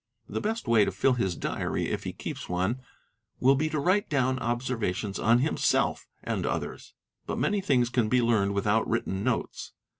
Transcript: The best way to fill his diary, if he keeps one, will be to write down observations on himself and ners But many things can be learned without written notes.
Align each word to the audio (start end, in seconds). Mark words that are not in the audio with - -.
The 0.27 0.41
best 0.41 0.67
way 0.67 0.83
to 0.83 0.91
fill 0.91 1.13
his 1.13 1.35
diary, 1.35 1.89
if 1.91 2.05
he 2.05 2.11
keeps 2.11 2.49
one, 2.49 2.81
will 3.39 3.53
be 3.53 3.69
to 3.69 3.79
write 3.79 4.09
down 4.09 4.39
observations 4.39 5.19
on 5.19 5.37
himself 5.41 6.07
and 6.23 6.43
ners 6.43 6.93
But 7.27 7.37
many 7.37 7.61
things 7.61 7.89
can 7.91 8.09
be 8.09 8.19
learned 8.23 8.55
without 8.55 8.87
written 8.89 9.23
notes. 9.23 9.73